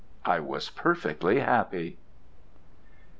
[0.25, 1.99] —I was perfectly happy!